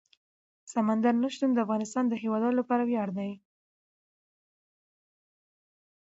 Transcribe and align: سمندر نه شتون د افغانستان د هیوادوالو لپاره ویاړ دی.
سمندر 0.73 1.13
نه 1.23 1.29
شتون 1.33 1.49
د 1.53 1.57
افغانستان 1.65 2.05
د 2.07 2.13
هیوادوالو 2.23 2.59
لپاره 2.59 2.83
ویاړ 2.85 3.09
دی. 3.17 3.31